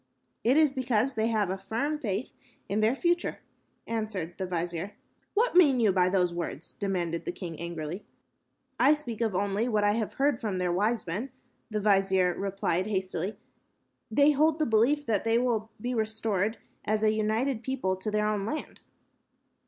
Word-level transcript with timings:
"It 0.43 0.57
is 0.57 0.73
because 0.73 1.13
they 1.13 1.27
have 1.27 1.51
a 1.51 1.59
firm 1.59 1.99
faith 1.99 2.31
in 2.67 2.79
their 2.79 2.95
future," 2.95 3.37
answered 3.85 4.33
the 4.39 4.47
vizier. 4.47 4.93
"What 5.35 5.53
mean 5.55 5.79
you 5.79 5.91
by 5.91 6.09
those 6.09 6.33
words?" 6.33 6.73
demanded 6.73 7.25
the 7.25 7.31
king, 7.31 7.59
angrily. 7.59 8.03
"I 8.79 8.95
speak 8.95 9.21
only 9.21 9.65
of 9.67 9.73
what 9.73 9.83
I 9.83 9.91
have 9.91 10.13
heard 10.13 10.39
from 10.39 10.57
their 10.57 10.71
wise 10.73 11.05
men," 11.05 11.29
the 11.69 11.79
vizier 11.79 12.33
replied, 12.35 12.87
hastily. 12.87 13.37
"They 14.09 14.31
hold 14.31 14.57
the 14.57 14.65
belief 14.65 15.05
that 15.05 15.23
they 15.23 15.37
will 15.37 15.69
be 15.79 15.93
restored 15.93 16.57
as 16.83 17.03
a 17.03 17.13
united 17.13 17.61
people 17.61 17.95
to 17.97 18.09
their 18.09 18.25
own 18.27 18.43
land." 18.43 18.81